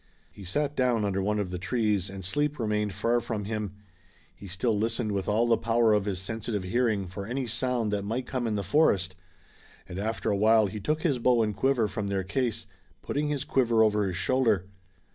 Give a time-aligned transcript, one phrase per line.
[0.31, 3.75] He sat down under one of the trees and sleep remained far from him.
[4.35, 8.03] He still listened with all the power of his sensitive hearing for any sound that
[8.03, 9.15] might come in the forest,
[9.87, 12.65] and after awhile he took his bow and quiver from their case,
[13.03, 14.65] putting his quiver over his shoulder.